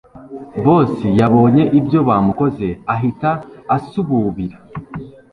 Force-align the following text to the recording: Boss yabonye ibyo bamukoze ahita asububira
Boss 0.63 0.93
yabonye 1.19 1.63
ibyo 1.79 1.99
bamukoze 2.07 2.67
ahita 2.93 3.31
asububira 3.75 4.57